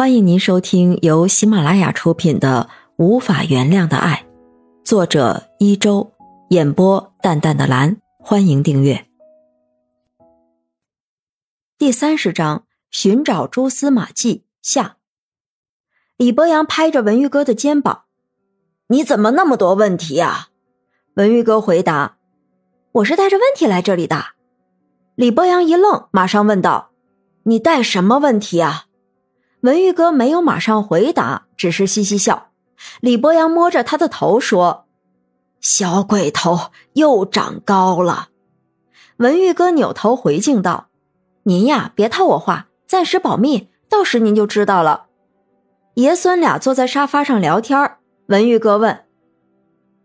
[0.00, 4.24] 欢迎您收听由喜马拉雅出品的《无法原谅的爱》，
[4.82, 6.10] 作者一周，
[6.48, 7.98] 演播淡淡的蓝。
[8.18, 9.06] 欢迎订阅。
[11.76, 14.96] 第三十章：寻找蛛丝马迹下。
[16.16, 18.04] 李博阳拍着文玉哥的肩膀
[18.88, 20.48] ：“你怎么那么多问题呀？”
[21.16, 22.16] 文玉哥回答
[22.92, 24.28] ：“我是带着问题来这里的。”
[25.14, 26.92] 李博阳一愣，马上问道
[27.44, 28.86] ：“你带什么问题啊？”
[29.60, 32.48] 文玉哥没有马上回答，只是嘻嘻笑。
[33.00, 34.86] 李博阳摸着他的头说
[35.60, 38.28] ：“小鬼头又长高了。”
[39.18, 40.88] 文玉哥扭头回敬道
[41.44, 45.08] ：“您呀，别套我话，暂时保密，到时您就知道了。”
[45.94, 47.96] 爷孙俩坐在沙发上聊天
[48.28, 49.04] 文玉哥问：“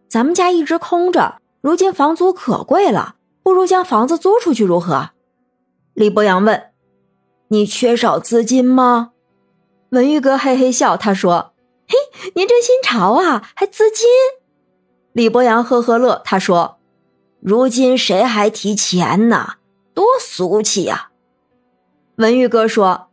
[0.10, 5.12] 咱们家一直空着，如今房租可贵了，不如将房子租出去如何？”
[5.96, 6.72] 李博阳问
[7.48, 9.14] ：“你缺少资金吗？”
[9.96, 11.54] 文玉哥嘿嘿笑，他说
[11.88, 11.96] ：“嘿，
[12.36, 14.06] 您真新潮啊，还资金？”
[15.14, 16.80] 李博阳呵呵乐，他说
[17.40, 19.54] ：“如今谁还提钱呢？
[19.94, 21.12] 多俗气呀！”
[22.18, 23.08] 文玉哥说：“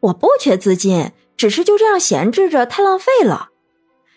[0.00, 3.50] 我不缺资金，只是就这样闲置着太浪费了。”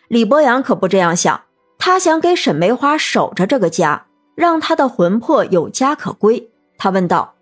[0.08, 1.42] 李博阳可不这样想，
[1.78, 6.50] 他想给沈梅花守着这个家，让他的魂魄有家可归。
[6.78, 7.36] 他问道：“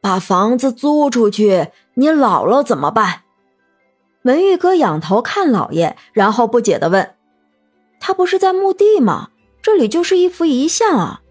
[0.00, 3.22] 把房子租出去，你老了怎么办？”
[4.22, 7.14] 文玉哥仰头看老爷，然后不解的问
[7.98, 9.30] ：“他不是在墓地吗？
[9.60, 11.22] 这里就是一幅遗像啊。”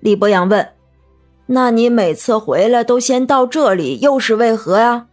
[0.00, 0.72] 李博阳问
[1.46, 5.06] ：“那你每次回来都先到这里，又是为何呀？”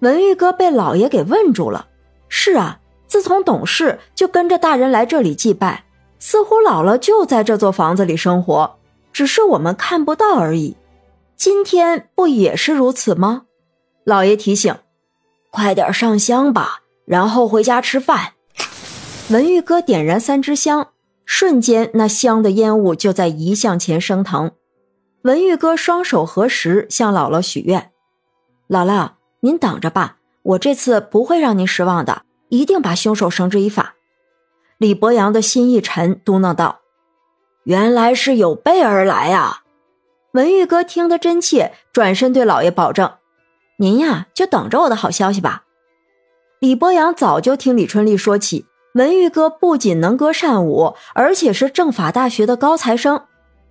[0.00, 1.88] 文玉哥被老爷给问住了。
[2.28, 5.84] 是啊，自从懂事就跟着大人来这里祭拜，
[6.18, 8.78] 似乎老了就在这座房子里生活，
[9.12, 10.76] 只是我们看不到而已。
[11.36, 13.42] 今天不也是如此吗？
[14.04, 14.74] 老爷提醒。
[15.50, 18.32] 快点上香吧，然后回家吃饭。
[19.30, 20.88] 文玉哥点燃三支香，
[21.24, 24.52] 瞬间那香的烟雾就在遗像前升腾。
[25.22, 27.90] 文玉哥双手合十，向姥姥许愿
[28.68, 33.94] ：“姥姥，您等着吧，我这次不会让您失望的，一定把凶手绳之以法。”
[34.78, 36.80] 李博阳的心一沉，嘟囔道
[37.64, 39.64] ：“原来是有备而来啊！”
[40.32, 43.12] 文玉哥听得真切，转身对老爷保证。
[43.80, 45.62] 您呀，就等着我的好消息吧。
[46.58, 53.22] 李博阳早就听李春丽说起，文玉哥不仅能歌善舞，而且是政法大学的高材生，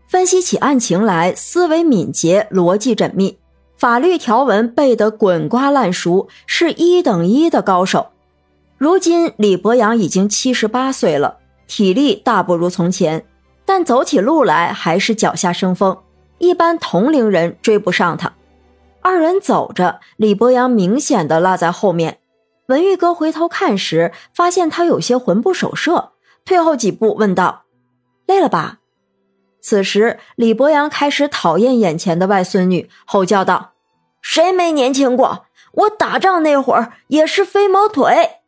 [0.07, 3.37] 分析起案情来思维敏捷，逻辑缜密，
[3.75, 8.07] 法律条文背得滚瓜烂熟，是一等一的高手。
[8.77, 13.25] 如今李博阳已经七十八岁了，体力大不如从前，
[13.65, 15.97] 但走起路来还是脚下生风，
[16.37, 18.31] 一般同龄人追不上他。
[19.01, 22.19] 二人走着，李博阳明显的落在后面。
[22.67, 26.11] 文玉哥回头看时，发现他有些魂不守舍，
[26.43, 27.63] 退后几步问道
[28.27, 28.79] ：“累了吧？”
[29.61, 33.71] 此时，李博阳开始讨厌眼前的外孙女，吼叫道
[34.21, 35.45] ：“谁没年轻过？
[35.73, 38.41] 我打仗那会儿也是飞毛腿。”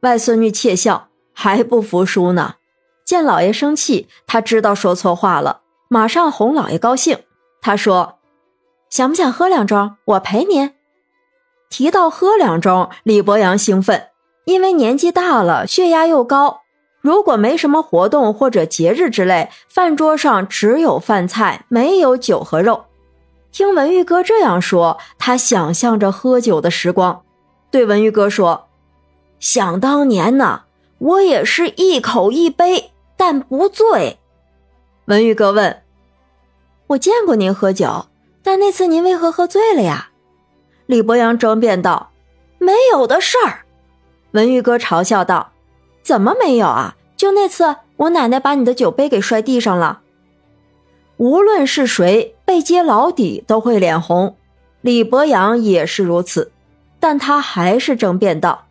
[0.00, 2.56] 外孙女窃笑，还不服输呢。
[3.04, 7.18] 见老爷生气，他知道说错话了，马上哄老爷高兴。
[7.62, 8.18] 他说。
[8.92, 9.94] 想不想喝两盅？
[10.04, 10.70] 我陪您。
[11.70, 14.08] 提到喝两盅，李博阳兴奋，
[14.44, 16.60] 因为年纪大了，血压又高。
[17.00, 22.84] 如果没什么活动或者节日之类，饭桌上只有饭菜，没有酒和肉。
[23.50, 27.22] 听文玉哥这样说，他想象着喝酒的时光，
[27.70, 28.68] 对文玉哥说
[29.40, 30.64] ：“想当年呢，
[30.98, 34.18] 我也是一口一杯，但不醉。”
[35.08, 35.82] 文玉哥问
[36.88, 38.08] ：“我见过您喝酒。”
[38.42, 40.10] 但那次您为何喝醉了呀？
[40.86, 42.10] 李博阳争辩道
[42.58, 43.60] ：“没有的事儿。”
[44.32, 45.52] 文玉哥嘲笑道
[46.02, 46.96] ：“怎么没有啊？
[47.16, 50.00] 就那次，我奶奶把你的酒杯给摔地上了。”
[51.18, 54.36] 无论是谁被揭老底都会脸红，
[54.80, 56.50] 李博阳也是如此，
[56.98, 58.66] 但他还是争辩道：“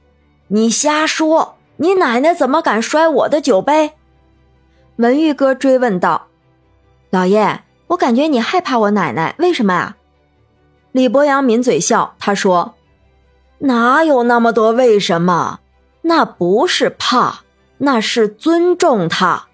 [0.50, 1.56] 你瞎说！
[1.77, 3.94] 你奶奶怎么敢摔我的酒杯？”
[4.97, 6.27] 文玉哥追问道
[7.09, 9.97] ：“老爷。”我感觉你害怕我奶奶，为什么啊？
[10.93, 12.75] 李博阳抿嘴笑，他说
[13.59, 15.59] ：“哪有那么多为什么？
[16.03, 17.41] 那不是怕，
[17.79, 19.47] 那是尊重她。”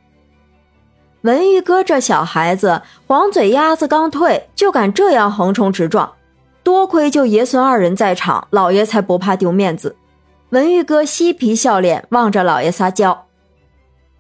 [1.22, 6.14] 文玉哥这小孩子，黄嘴鸭子刚退就敢这样横冲直撞，
[6.62, 9.96] 多亏就爷孙二人在场，老爷才不怕丢面子。
[10.50, 13.26] 文玉哥嬉皮笑脸望着老爷撒娇：“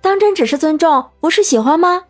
[0.01, 2.05] 当真只是尊重，不是喜欢吗？”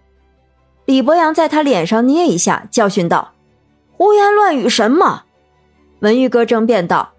[0.88, 3.34] 李博阳在他脸上捏一下，教训道
[3.92, 5.24] ：“胡言乱语什么？”
[6.00, 7.12] 文玉哥争辩道：“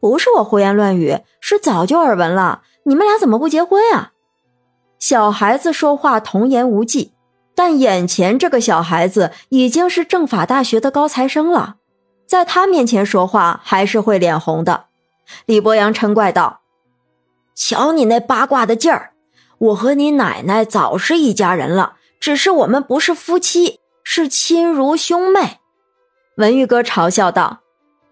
[0.00, 2.62] 不是我胡言乱语，是早就耳闻了。
[2.82, 4.10] 你们俩怎么不结婚啊？
[4.98, 7.12] 小孩子说话童言无忌，
[7.54, 11.76] 但眼前这个小孩子已经是政法大学的高材生了，
[12.26, 14.86] 在他面前说话还是会脸红的。
[15.46, 16.62] 李博阳嗔怪道
[17.54, 19.12] ：“瞧你那八卦的劲儿！
[19.58, 21.94] 我和你奶奶早是一家人了，
[22.24, 25.58] 只是我们不是夫妻，是亲如兄妹。”
[26.38, 27.60] 文玉哥嘲笑道：“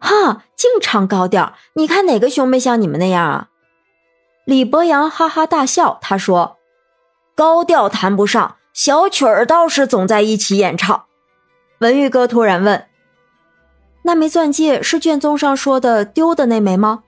[0.00, 1.54] 哈，净唱高调！
[1.76, 3.48] 你看哪个兄妹像你们那样啊？”
[4.44, 6.58] 李博阳哈哈大笑，他说
[7.34, 11.06] ：“高调谈不上，小曲儿倒是总在一起演唱。”
[11.80, 12.86] 文玉哥突然问
[14.04, 17.04] ：“那枚钻戒是卷宗上说的丢的那枚吗？”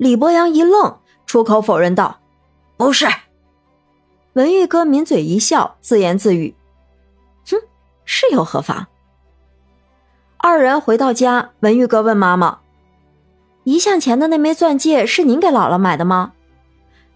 [0.00, 2.20] 李博阳一愣，出口否认道
[2.78, 3.06] ：“不是。”
[4.36, 6.54] 文玉哥抿嘴一笑，自言自语
[7.48, 7.56] ：“哼，
[8.04, 8.86] 是又何妨？”
[10.36, 12.58] 二人回到家，文玉哥问妈妈
[13.64, 16.32] ：“遗像前的那枚钻戒是您给姥姥买的吗？”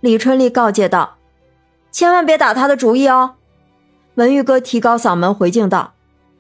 [0.01, 1.19] 李春丽告诫道
[1.93, 3.35] ：“千万别打他的主意哦。”
[4.17, 5.93] 文玉哥提高嗓门回敬道：“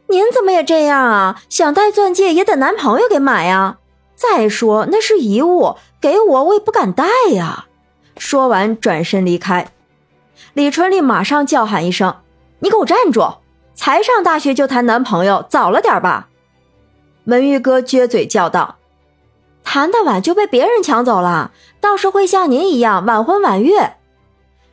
[0.09, 1.43] 您怎么也这样啊？
[1.51, 3.77] 想戴钻戒也得男朋友给买呀。
[4.15, 7.67] 再说那是遗物，给我我也不敢戴呀。”
[8.17, 9.71] 说完转身离开。
[10.55, 12.17] 李春丽马上叫喊一声
[12.61, 13.23] ：“你给我站住！
[13.75, 16.29] 才上大学就谈男朋友，早了点吧？”
[17.25, 18.77] 文玉哥撅嘴叫道
[19.63, 23.73] ：“谈的晚就被别人抢走了，倒是会像您一样晚婚晚育。”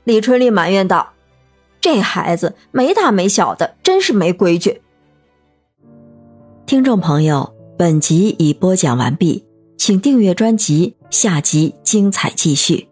[0.03, 1.13] 李春丽埋怨道
[1.79, 4.81] ：“这孩子没大没小的，真是没规矩。”
[6.65, 9.45] 听众朋友，本集已播讲完毕，
[9.77, 12.89] 请订阅专辑，下集精彩继续。